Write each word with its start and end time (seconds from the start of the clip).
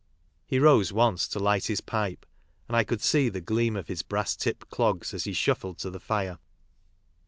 He 0.47 0.57
rose 0.57 0.91
once 0.91 1.27
to 1.27 1.37
light 1.37 1.67
his 1.67 1.79
pipe, 1.79 2.25
and 2.67 2.75
I 2.75 2.83
could 2.83 3.01
see 3.03 3.29
the 3.29 3.39
gleam 3.39 3.75
of 3.75 3.87
his 3.87 4.01
brass 4.01 4.35
tipped 4.35 4.67
clogs 4.71 5.13
as 5.13 5.25
he 5.25 5.33
shuffled 5.33 5.77
to 5.77 5.91
the 5.91 5.99
fire. 5.99 6.39